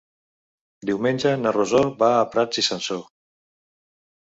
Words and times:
Diumenge 0.89 1.33
na 1.43 1.51
Rosó 1.59 1.83
va 2.01 2.11
a 2.15 2.25
Prats 2.33 2.65
i 2.65 2.67
Sansor. 2.71 3.07